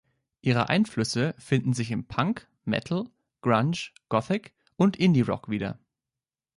[0.41, 3.05] Ihr Einflüsse finden sich im Punk, Metal,
[3.41, 3.77] Grunge,
[4.09, 5.77] Gothic und Indie Rock wieder.